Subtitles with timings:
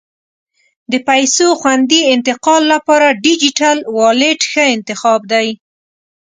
[0.91, 5.47] د پیسو خوندي انتقال لپاره ډیجیټل والېټ ښه انتخاب دی.